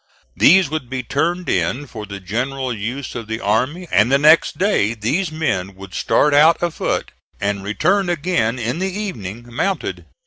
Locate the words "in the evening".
8.57-9.45